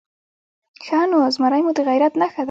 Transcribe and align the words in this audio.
_ښه 0.83 0.99
نو، 1.11 1.19
زمری 1.35 1.61
مو 1.65 1.71
د 1.77 1.79
غيرت 1.87 2.13
نښه 2.21 2.35
ده؟ 2.37 2.39